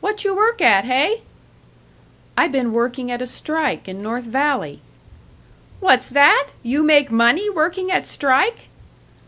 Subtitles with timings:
[0.00, 1.22] "What you work at, hey?"
[2.36, 4.80] "I been working at a strike in North Valley."
[5.78, 6.48] "What's that?
[6.64, 8.66] You make money working at strike?"